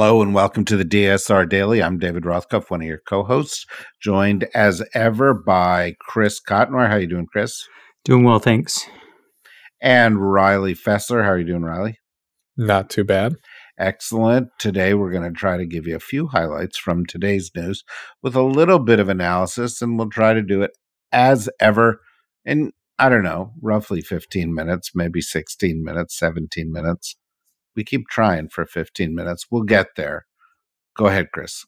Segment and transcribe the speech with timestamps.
[0.00, 1.82] Hello and welcome to the DSR Daily.
[1.82, 3.66] I'm David Rothkopf, one of your co-hosts,
[4.00, 6.88] joined as ever by Chris Cotnoir.
[6.88, 7.68] How are you doing, Chris?
[8.06, 8.86] Doing well, thanks.
[9.78, 11.22] And Riley Fessler.
[11.22, 11.98] How are you doing, Riley?
[12.56, 13.34] Not too bad.
[13.78, 14.48] Excellent.
[14.58, 17.84] Today we're going to try to give you a few highlights from today's news
[18.22, 20.70] with a little bit of analysis, and we'll try to do it
[21.12, 22.00] as ever
[22.46, 27.16] in, I don't know, roughly 15 minutes, maybe 16 minutes, 17 minutes
[27.76, 29.46] we keep trying for 15 minutes.
[29.50, 30.26] We'll get there.
[30.96, 31.64] Go ahead, Chris.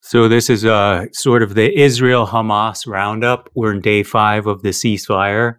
[0.00, 3.48] So this is uh, sort of the Israel Hamas roundup.
[3.54, 5.54] We're in day five of the ceasefire.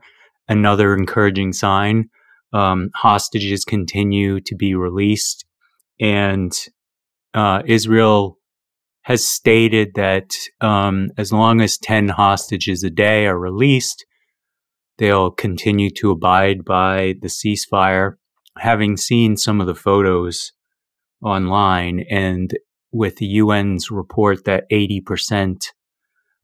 [0.47, 2.09] Another encouraging sign.
[2.53, 5.45] Um, hostages continue to be released,
[6.00, 6.53] and
[7.33, 8.38] uh, Israel
[9.02, 14.05] has stated that um, as long as 10 hostages a day are released,
[14.97, 18.13] they'll continue to abide by the ceasefire
[18.57, 20.51] having seen some of the photos
[21.23, 22.51] online and
[22.91, 25.57] with the UN's report that 80%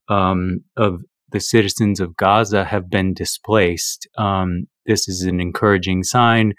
[0.10, 1.02] um, of
[1.32, 6.54] the citizens of Gaza have been displaced, um, this is an encouraging sign.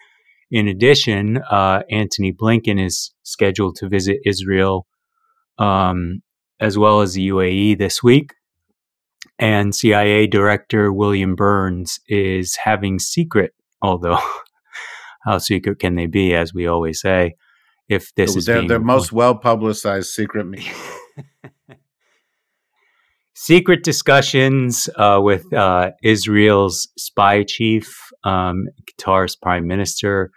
[0.50, 4.86] In addition, uh, Antony Blinken is scheduled to visit Israel
[5.58, 6.22] um,
[6.60, 8.32] as well as the UAE this week.
[9.38, 13.52] And CIA Director William Burns is having secret,
[13.82, 14.18] although
[15.24, 16.34] how secret can they be?
[16.34, 17.34] As we always say,
[17.88, 20.72] if this is their, their most well publicized secret meeting.
[23.34, 28.66] secret discussions uh, with uh, Israel's spy chief, um,
[28.98, 30.30] Qatar's prime minister,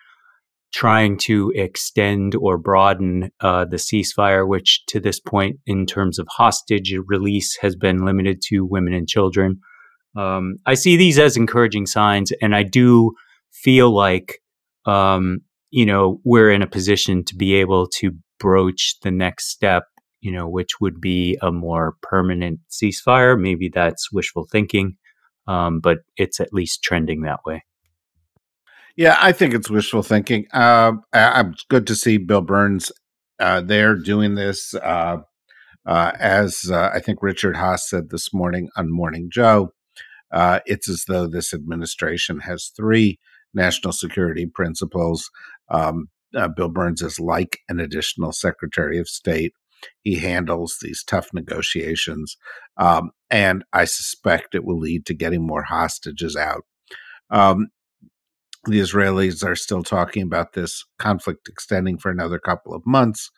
[0.73, 6.28] trying to extend or broaden uh, the ceasefire, which to this point, in terms of
[6.29, 9.59] hostage release, has been limited to women and children.
[10.17, 13.13] Um, I see these as encouraging signs, and I do
[13.53, 14.40] feel like
[14.85, 15.40] um,
[15.72, 19.84] you know, we're in a position to be able to broach the next step,
[20.22, 23.40] you know, which would be a more permanent ceasefire.
[23.40, 24.97] Maybe that's wishful thinking,
[25.47, 27.63] um, but it's at least trending that way.
[28.96, 30.47] Yeah, I think it's wishful thinking.
[30.53, 32.91] Uh, I'm good to see Bill Burns
[33.40, 34.73] uh, there doing this.
[34.75, 35.17] Uh,
[35.85, 39.73] uh as uh, I think Richard Haass said this morning on Morning Joe,
[40.31, 43.19] uh, it's as though this administration has three
[43.55, 45.29] national security principles.
[45.69, 49.53] Um, uh, Bill Burns is like an additional Secretary of State.
[50.01, 52.38] He handles these tough negotiations,
[52.77, 56.63] um, and I suspect it will lead to getting more hostages out.
[57.29, 57.67] Um,
[58.66, 63.29] the Israelis are still talking about this conflict extending for another couple of months.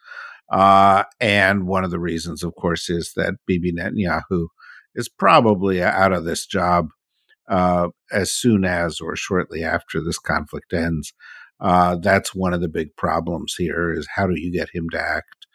[0.50, 4.48] Uh, and one of the reasons, of course, is that Bibi Netanyahu
[4.96, 6.88] is probably out of this job
[7.48, 11.14] uh, as soon as or shortly after this conflict ends.
[11.60, 15.00] Uh, that's one of the big problems here is how do you get him to
[15.00, 15.48] act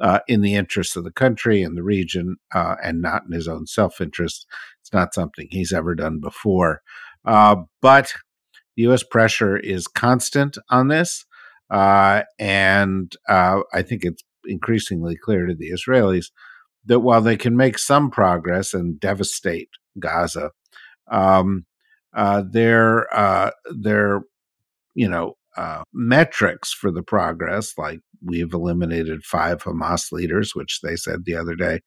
[0.00, 3.48] uh, in the interest of the country and the region uh, and not in his
[3.48, 4.46] own self-interest.
[4.82, 6.82] It's not something he's ever done before.
[7.24, 8.12] Uh, but
[8.76, 9.02] the U.S.
[9.02, 11.24] pressure is constant on this.
[11.70, 16.26] Uh, and I think it's increasingly clear to the Israelis
[16.84, 20.50] that while they can make some progress and devastate Gaza,
[21.10, 21.64] um,
[22.14, 24.22] uh, their uh, their
[24.94, 30.96] you know uh, metrics for the progress, like we've eliminated five Hamas leaders, which they
[30.96, 31.80] said the other day,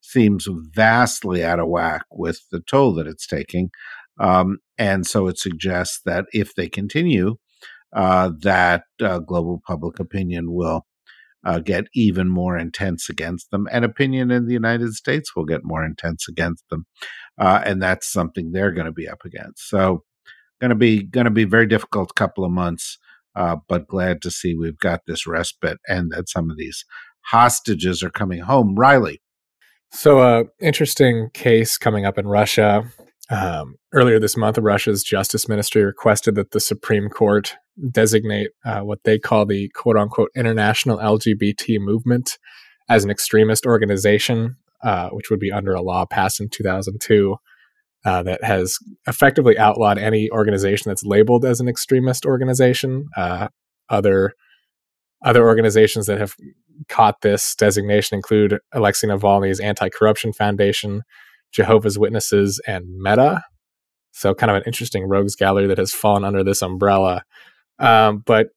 [0.00, 3.70] seems vastly out of whack with the toll that it's taking.
[4.20, 7.36] Um, and so it suggests that if they continue,
[7.94, 10.84] uh, that uh, global public opinion will
[11.44, 15.60] uh, get even more intense against them, and opinion in the United States will get
[15.64, 16.86] more intense against them,
[17.38, 19.68] uh, and that's something they're going to be up against.
[19.68, 20.04] So,
[20.60, 22.98] going to be going to be very difficult couple of months
[23.36, 26.84] uh, but glad to see we've got this respite and that some of these
[27.26, 28.74] hostages are coming home.
[28.76, 29.20] Riley.
[29.90, 32.84] So, uh, interesting case coming up in Russia.
[33.30, 37.56] Um, earlier this month, Russia's justice ministry requested that the Supreme Court
[37.90, 42.38] designate uh, what they call the quote unquote international LGBT movement
[42.88, 47.36] as an extremist organization, uh, which would be under a law passed in 2002
[48.04, 53.06] uh, that has effectively outlawed any organization that's labeled as an extremist organization.
[53.16, 53.48] Uh,
[53.88, 54.34] other
[55.24, 56.34] other organizations that have
[56.88, 61.02] caught this designation include Alexei Navalny's Anti-Corruption Foundation,
[61.50, 63.42] Jehovah's Witnesses, and Meta.
[64.12, 67.24] So, kind of an interesting rogues gallery that has fallen under this umbrella.
[67.78, 68.48] Um, but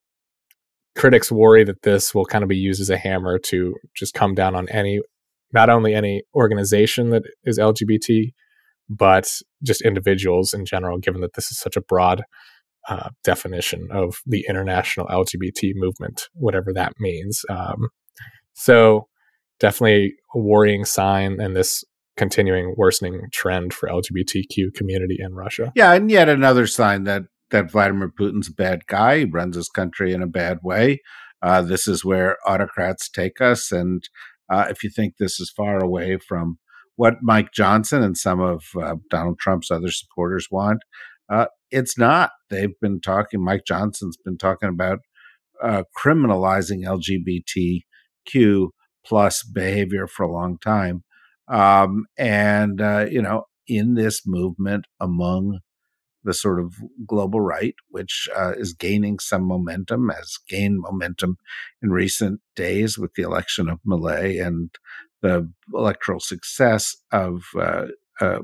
[0.96, 4.34] critics worry that this will kind of be used as a hammer to just come
[4.34, 5.00] down on any,
[5.54, 8.32] not only any organization that is LGBT,
[8.90, 9.32] but
[9.64, 12.24] just individuals in general, given that this is such a broad
[12.88, 17.44] uh, definition of the international LGBT movement, whatever that means.
[17.50, 17.90] Um,
[18.54, 19.08] so,
[19.60, 21.84] definitely a worrying sign, and this
[22.16, 25.72] continuing worsening trend for LGBTQ community in Russia.
[25.76, 29.20] Yeah, and yet another sign that that Vladimir Putin's a bad guy.
[29.20, 31.02] He runs his country in a bad way.
[31.42, 34.04] Uh, this is where autocrats take us, and
[34.50, 36.58] uh, if you think this is far away from
[36.98, 40.80] what Mike Johnson and some of uh, Donald Trump's other supporters want.
[41.30, 42.32] Uh, it's not.
[42.50, 45.00] They've been talking, Mike Johnson's been talking about
[45.62, 48.70] uh, criminalizing LGBTQ
[49.06, 51.04] plus behavior for a long time.
[51.48, 55.60] Um, and, uh, you know, in this movement among
[56.28, 56.76] the sort of
[57.08, 61.38] global right, which uh, is gaining some momentum, has gained momentum
[61.82, 64.70] in recent days with the election of Milei and
[65.22, 67.86] the electoral success of uh,
[68.20, 68.40] uh,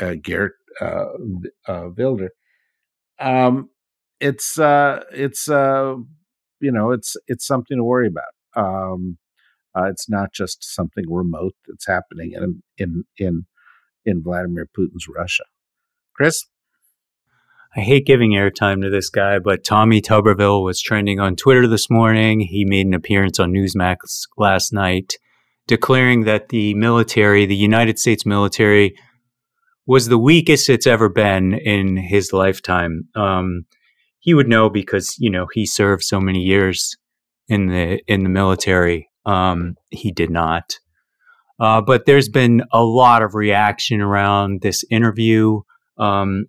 [0.00, 1.04] uh, Geert uh,
[1.68, 2.30] uh, Wilder.
[3.20, 3.68] Um,
[4.18, 8.32] it's it's you know it's it's something to worry about.
[8.56, 9.18] Um,
[9.76, 13.44] it's not just something remote that's happening in in in
[14.06, 15.44] in Vladimir Putin's Russia.
[16.14, 16.46] Chris.
[17.76, 21.90] I hate giving airtime to this guy, but Tommy Tuberville was trending on Twitter this
[21.90, 22.40] morning.
[22.40, 23.96] He made an appearance on Newsmax
[24.38, 25.14] last night
[25.66, 28.94] declaring that the military, the United States military,
[29.86, 33.08] was the weakest it's ever been in his lifetime.
[33.14, 33.66] Um,
[34.18, 36.96] he would know because you know he served so many years
[37.48, 39.10] in the in the military.
[39.26, 40.78] Um, he did not.
[41.60, 45.60] Uh, but there's been a lot of reaction around this interview.
[45.98, 46.46] Um,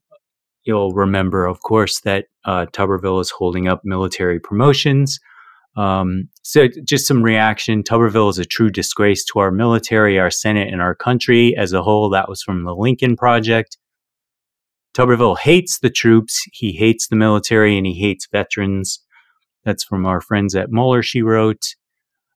[0.65, 5.19] you'll remember, of course, that uh, Tuberville is holding up military promotions.
[5.77, 7.83] Um, so, just some reaction.
[7.83, 11.83] Tuberville is a true disgrace to our military, our Senate, and our country as a
[11.83, 12.09] whole.
[12.09, 13.77] That was from the Lincoln Project.
[14.95, 19.01] Tuberville hates the troops, he hates the military, and he hates veterans.
[19.65, 21.75] That's from our friends at Mueller, she wrote.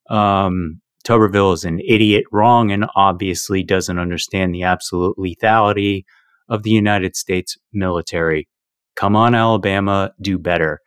[0.10, 6.04] Um, Tuberville is an idiot, wrong, and obviously doesn't understand the absolute lethality
[6.50, 8.48] of the United States military.
[8.96, 10.80] Come on, Alabama, do better.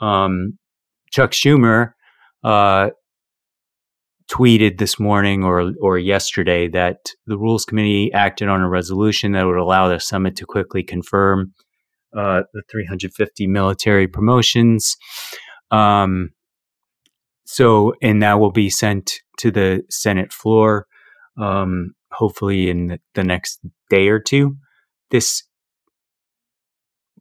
[0.00, 0.58] Um,
[1.10, 1.92] Chuck Schumer
[2.44, 2.90] uh,
[4.30, 9.44] tweeted this morning or or yesterday that the Rules Committee acted on a resolution that
[9.44, 11.54] would allow the summit to quickly confirm
[12.16, 14.96] uh, the 350 military promotions.
[15.70, 16.30] Um,
[17.44, 20.86] so, and that will be sent to the Senate floor,
[21.38, 24.56] um, hopefully in the, the next day or two.
[25.10, 25.42] This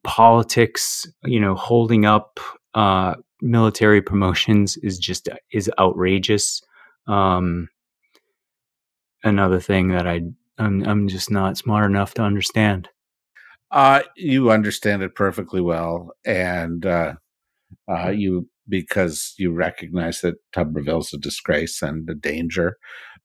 [0.03, 2.39] politics, you know, holding up
[2.73, 6.61] uh, military promotions is just is outrageous.
[7.07, 7.69] Um,
[9.23, 10.21] another thing that I
[10.57, 12.89] I'm I'm just not smart enough to understand.
[13.71, 17.13] Uh, you understand it perfectly well, and uh,
[17.89, 22.77] uh, you because you recognize that Tuberville's a disgrace and a danger.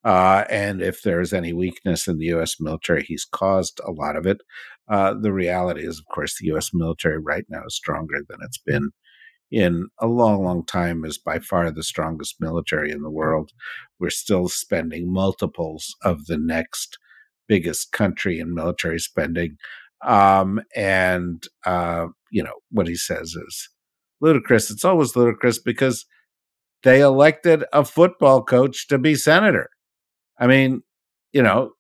[0.05, 2.57] Uh, and if there is any weakness in the U.S.
[2.59, 4.39] military, he's caused a lot of it.
[4.89, 6.71] Uh, the reality is, of course, the U.S.
[6.75, 8.91] military right now is stronger than it's been
[9.53, 13.53] in a long, long time is by far the strongest military in the world.
[14.01, 16.99] We're still spending multiples of the next
[17.47, 19.59] biggest country in military spending.
[20.05, 23.69] Um, and, uh, you know, what he says is
[24.23, 24.71] ludicrous.
[24.71, 26.07] It's always ludicrous because
[26.83, 29.69] they elected a football coach to be senator.
[30.39, 30.83] I mean,
[31.33, 31.73] you know,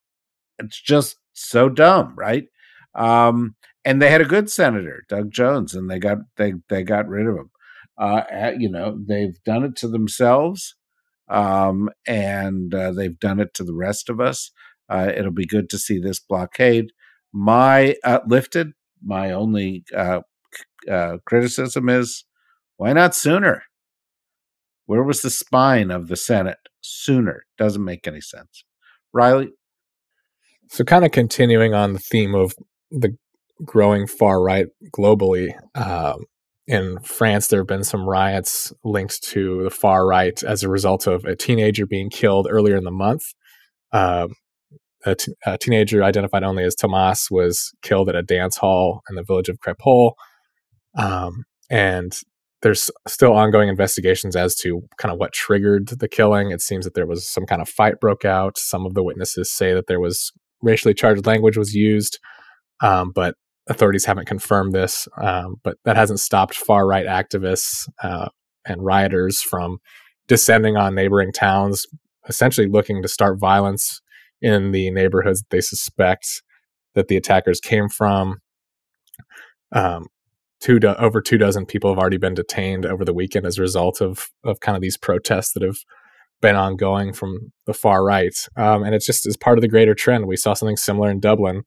[0.58, 2.44] it's just so dumb, right?
[2.94, 7.08] Um, and they had a good senator, Doug Jones, and they got they they got
[7.08, 7.50] rid of him.
[7.98, 8.22] Uh,
[8.58, 10.76] you know, they've done it to themselves,
[11.28, 14.50] um, and uh, they've done it to the rest of us.
[14.88, 16.92] Uh, it'll be good to see this blockade.
[17.32, 18.72] My uh, lifted.
[19.04, 20.20] My only uh,
[20.90, 22.24] uh, criticism is
[22.76, 23.64] Why not sooner?
[24.86, 27.44] Where was the spine of the Senate sooner?
[27.58, 28.64] Doesn't make any sense.
[29.12, 29.50] Riley?
[30.68, 32.54] So, kind of continuing on the theme of
[32.90, 33.16] the
[33.64, 36.24] growing far right globally, um,
[36.66, 41.06] in France, there have been some riots linked to the far right as a result
[41.06, 43.24] of a teenager being killed earlier in the month.
[43.92, 44.34] Um,
[45.04, 49.16] a, t- a teenager identified only as Thomas was killed at a dance hall in
[49.16, 50.12] the village of Crépol.
[50.96, 52.16] Um, and
[52.62, 56.50] there's still ongoing investigations as to kind of what triggered the killing.
[56.50, 58.56] It seems that there was some kind of fight broke out.
[58.56, 62.18] Some of the witnesses say that there was racially charged language was used,
[62.80, 63.34] um, but
[63.68, 65.08] authorities haven't confirmed this.
[65.20, 68.28] Um, but that hasn't stopped far right activists uh,
[68.64, 69.78] and rioters from
[70.28, 71.86] descending on neighboring towns,
[72.28, 74.00] essentially looking to start violence
[74.40, 76.42] in the neighborhoods they suspect
[76.94, 78.38] that the attackers came from.
[79.72, 80.06] Um,
[80.62, 83.62] two do- over two dozen people have already been detained over the weekend as a
[83.62, 85.78] result of of kind of these protests that have
[86.40, 89.94] been ongoing from the far right, um, and it's just as part of the greater
[89.94, 90.26] trend.
[90.26, 91.62] We saw something similar in Dublin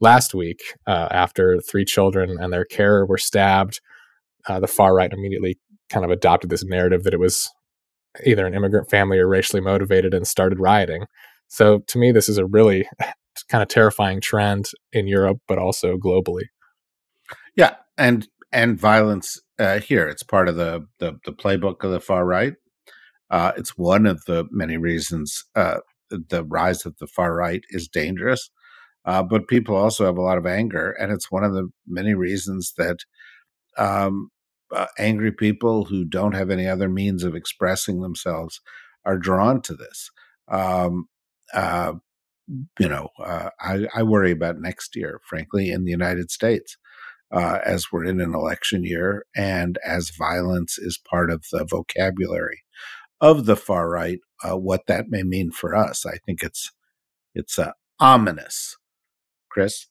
[0.00, 3.80] last week uh, after three children and their carer were stabbed.
[4.48, 5.58] Uh, the far right immediately
[5.90, 7.50] kind of adopted this narrative that it was
[8.24, 11.04] either an immigrant family or racially motivated and started rioting.
[11.48, 12.88] So to me, this is a really
[13.48, 16.44] kind of terrifying trend in Europe, but also globally.
[17.56, 20.06] Yeah, and and violence uh, here.
[20.08, 22.54] It's part of the, the, the playbook of the far right.
[23.30, 25.78] Uh, it's one of the many reasons uh,
[26.10, 28.50] the rise of the far right is dangerous.
[29.04, 32.14] Uh, but people also have a lot of anger, and it's one of the many
[32.14, 32.98] reasons that
[33.78, 34.30] um,
[34.74, 38.60] uh, angry people who don't have any other means of expressing themselves
[39.04, 40.10] are drawn to this.
[40.48, 41.06] Um,
[41.54, 41.92] uh,
[42.78, 46.76] you know, I, I, worry about next year, frankly, in the United States,
[47.32, 52.62] uh, as we're in an election year and as violence is part of the vocabulary
[53.20, 56.04] of the far right, uh, what that may mean for us.
[56.06, 56.72] I think it's
[57.34, 58.76] it's uh, ominous.
[59.50, 59.86] Chris,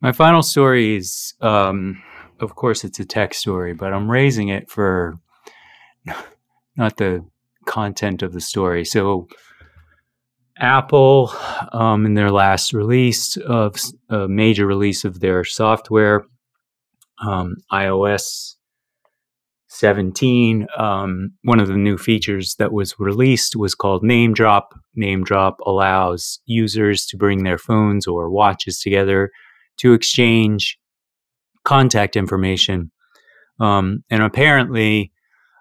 [0.00, 2.02] my final story is, um,
[2.40, 5.18] of course, it's a tech story, but I'm raising it for
[6.76, 7.24] not the
[7.66, 8.84] content of the story.
[8.84, 9.28] So
[10.58, 11.32] Apple,
[11.72, 13.76] um, in their last release of
[14.08, 16.24] a major release of their software,
[17.26, 18.54] um, iOS
[19.68, 24.74] 17, um, one of the new features that was released was called Name Drop.
[24.94, 29.30] Name Drop allows users to bring their phones or watches together
[29.78, 30.78] to exchange
[31.64, 32.90] contact information.
[33.60, 35.10] Um, and apparently,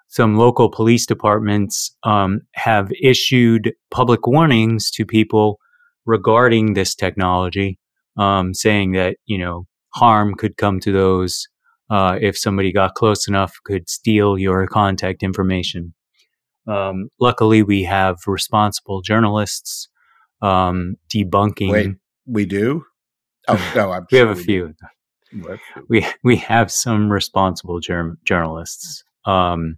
[0.10, 5.58] some local police departments um, have issued public warnings to people
[6.06, 7.80] regarding this technology,
[8.18, 11.48] um, saying that you know harm could come to those
[11.92, 15.94] uh, if somebody got close enough, could steal your contact information.
[16.66, 19.90] Um, luckily, we have responsible journalists
[20.42, 21.72] um, debunking.
[21.72, 21.96] Wait,
[22.26, 22.86] we do?
[23.50, 24.74] Oh no, I'm we have a few.
[25.90, 29.04] We we have some responsible germ- journalists.
[29.26, 29.78] Um,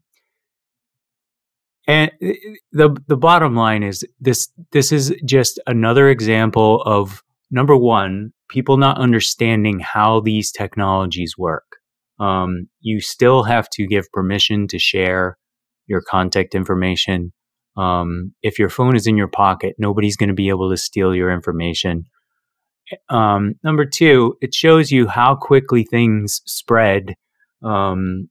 [1.87, 2.11] and
[2.71, 8.77] the the bottom line is this this is just another example of number one, people
[8.77, 11.63] not understanding how these technologies work.
[12.19, 15.37] Um, you still have to give permission to share
[15.87, 17.33] your contact information.
[17.75, 21.15] Um, if your phone is in your pocket, nobody's going to be able to steal
[21.15, 22.05] your information.
[23.09, 27.15] Um, number two, it shows you how quickly things spread
[27.63, 28.29] um,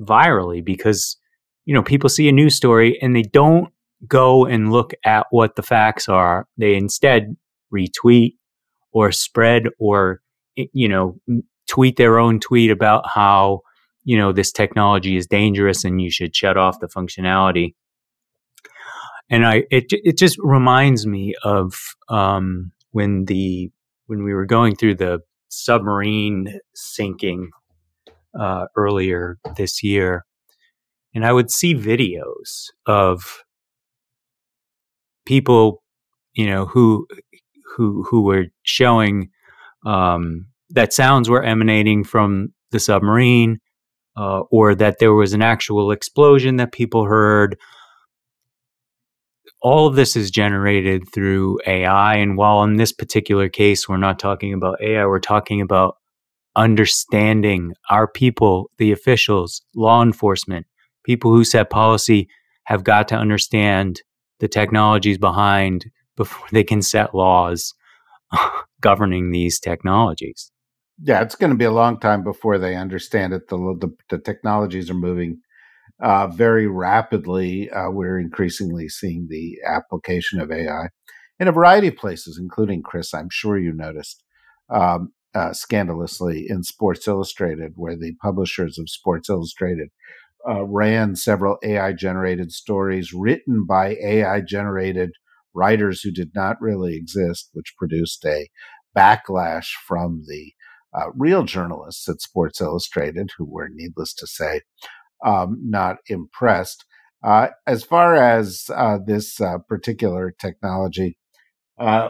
[0.00, 1.16] virally because
[1.64, 3.72] you know, people see a news story and they don't
[4.06, 6.46] go and look at what the facts are.
[6.58, 7.36] They instead
[7.74, 8.34] retweet
[8.92, 10.20] or spread or,
[10.56, 11.18] you know,
[11.68, 13.60] tweet their own tweet about how,
[14.04, 17.74] you know, this technology is dangerous and you should shut off the functionality.
[19.30, 21.74] And I, it, it just reminds me of
[22.08, 23.70] um, when the,
[24.06, 27.50] when we were going through the submarine sinking
[28.38, 30.24] uh, earlier this year
[31.14, 33.44] and I would see videos of
[35.24, 35.82] people,
[36.34, 37.06] you know, who
[37.76, 39.30] who who were showing
[39.86, 43.60] um, that sounds were emanating from the submarine,
[44.16, 47.56] uh, or that there was an actual explosion that people heard.
[49.62, 54.18] All of this is generated through AI, and while in this particular case we're not
[54.18, 55.96] talking about AI, we're talking about
[56.56, 60.66] understanding our people, the officials, law enforcement,
[61.04, 62.28] people who set policy
[62.64, 64.02] have got to understand
[64.40, 67.74] the technologies behind before they can set laws
[68.80, 70.50] governing these technologies.
[71.02, 73.48] Yeah, it's going to be a long time before they understand it.
[73.48, 75.40] The, the, the technologies are moving
[76.02, 80.88] uh, very rapidly, uh, we're increasingly seeing the application of AI
[81.40, 83.14] in a variety of places, including Chris.
[83.14, 84.24] I'm sure you noticed
[84.70, 89.90] um, uh, scandalously in Sports Illustrated, where the publishers of Sports Illustrated
[90.48, 95.12] uh, ran several AI generated stories written by AI generated
[95.54, 98.48] writers who did not really exist, which produced a
[98.96, 100.52] backlash from the
[100.94, 104.62] uh, real journalists at Sports Illustrated, who were, needless to say,
[105.24, 106.84] um, not impressed.
[107.22, 111.16] Uh, as far as uh, this uh, particular technology,
[111.78, 112.08] uh,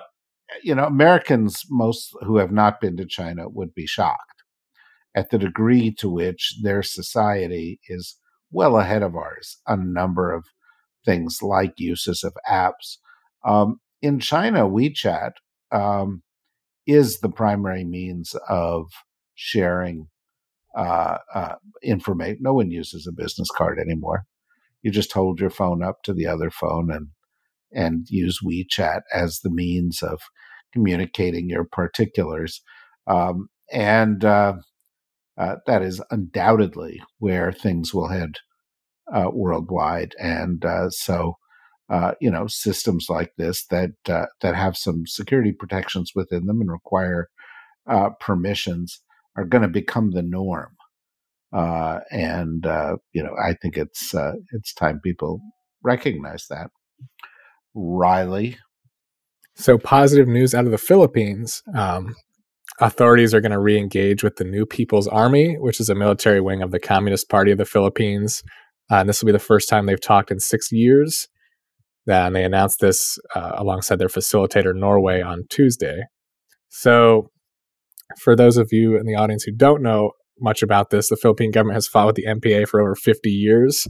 [0.62, 4.43] you know, Americans, most who have not been to China, would be shocked
[5.14, 8.19] at the degree to which their society is
[8.50, 10.45] well ahead of ours on a number of
[11.05, 12.99] things like uses of apps.
[13.45, 15.33] Um, in China, WeChat
[15.71, 16.23] um,
[16.87, 18.87] is the primary means of
[19.35, 20.09] sharing
[20.76, 22.38] uh, uh, information.
[22.41, 24.25] No one uses a business card anymore.
[24.83, 27.09] You just hold your phone up to the other phone and
[27.73, 30.21] and use WeChat as the means of
[30.73, 32.62] communicating your particulars.
[33.09, 34.55] Um, and uh,
[35.37, 38.37] uh, that is undoubtedly where things will head
[39.12, 40.14] uh, worldwide.
[40.21, 41.35] And uh, so,
[41.91, 46.61] uh, you know, systems like this that uh, that have some security protections within them
[46.61, 47.29] and require
[48.21, 49.00] permissions
[49.37, 50.75] are going to become the norm.
[51.53, 52.64] and
[53.12, 54.14] you know, I think it's
[54.53, 55.41] it's time people
[55.83, 56.71] recognize that.
[57.75, 58.57] Riley.
[59.57, 61.62] So, positive news out of the Philippines.
[61.75, 62.14] Um,
[62.81, 66.41] authorities are going to re engage with the New People's Army, which is a military
[66.41, 68.43] wing of the Communist Party of the Philippines.
[68.91, 71.29] Uh, and this will be the first time they've talked in six years.
[72.07, 76.03] And they announced this uh, alongside their facilitator, Norway, on Tuesday.
[76.69, 77.31] So,
[78.21, 81.51] for those of you in the audience who don't know much about this, the Philippine
[81.51, 83.87] government has fought with the NPA for over 50 years.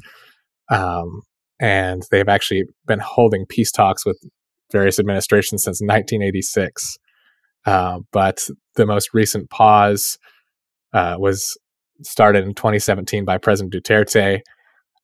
[0.71, 1.23] Um,
[1.61, 4.19] and they've actually been holding peace talks with
[4.71, 6.99] various administrations since 1986.
[7.67, 10.19] Uh, but the most recent pause
[10.93, 11.57] uh, was
[12.03, 14.41] started in 2017 by President Duterte.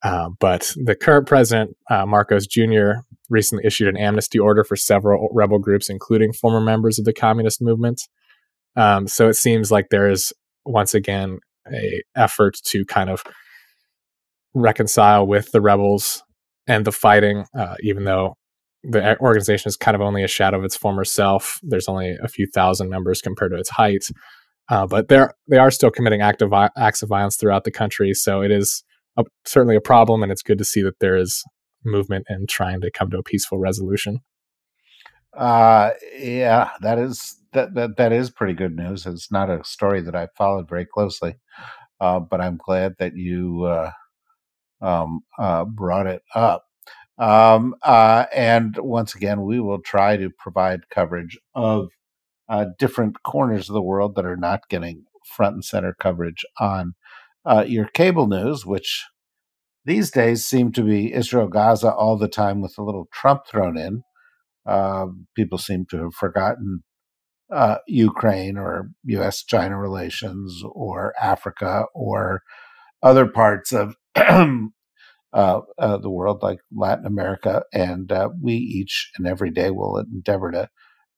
[0.03, 2.93] Uh, but the current president, uh, Marcos Jr.,
[3.29, 7.61] recently issued an amnesty order for several rebel groups, including former members of the communist
[7.61, 8.09] movement.
[8.77, 10.33] Um, so it seems like there is
[10.65, 11.39] once again
[11.73, 13.23] a effort to kind of
[14.55, 16.23] reconcile with the rebels
[16.67, 18.37] and the fighting, uh, even though
[18.83, 21.61] the organization is kind of only a shadow of its former self.
[21.63, 24.07] There's only a few thousand members compared to its height,
[24.71, 28.15] uh, but they're they are still committing active acts of violence throughout the country.
[28.15, 28.83] So it is
[29.17, 31.45] a, certainly a problem, and it's good to see that there is
[31.85, 34.21] movement in trying to come to a peaceful resolution.
[35.37, 39.07] Uh, yeah, that is that that that is pretty good news.
[39.07, 41.37] It's not a story that I followed very closely,
[42.01, 43.91] uh, but I'm glad that you uh,
[44.81, 46.65] um, uh, brought it up.
[47.19, 51.91] Um, uh, and once again, we will try to provide coverage of
[52.49, 56.95] uh, different corners of the world that are not getting front and center coverage on
[57.45, 59.05] uh, your cable news, which
[59.85, 63.79] these days seem to be Israel Gaza all the time with a little Trump thrown
[63.79, 64.03] in.
[64.67, 66.85] Um, people seem to have forgotten
[67.51, 69.43] uh, Ukraine or U.S.
[69.43, 72.43] China relations or Africa or
[73.03, 74.71] other parts of uh,
[75.33, 80.51] uh, the world, like Latin America, and uh, we each and every day will endeavor
[80.51, 80.69] to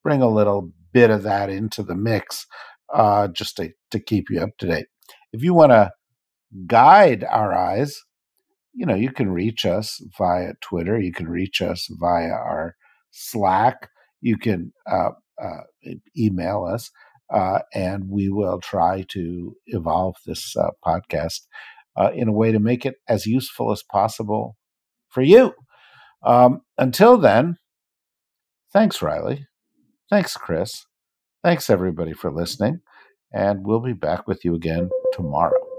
[0.02, 2.46] bring a little bit of that into the mix,
[2.94, 4.86] uh, just to, to keep you up to date.
[5.32, 5.92] If you want to
[6.66, 8.00] guide our eyes,
[8.74, 10.98] you know, you can reach us via Twitter.
[10.98, 12.76] You can reach us via our
[13.10, 13.90] Slack.
[14.20, 15.10] You can uh,
[15.42, 15.62] uh,
[16.16, 16.90] email us,
[17.74, 21.40] and we will try to evolve this podcast
[21.96, 24.56] uh, in a way to make it as useful as possible
[25.08, 25.54] for you.
[26.24, 27.56] Um, until then,
[28.72, 29.46] thanks, Riley.
[30.08, 30.86] Thanks, Chris.
[31.42, 32.80] Thanks, everybody, for listening.
[33.32, 35.71] And we'll be back with you again tomorrow.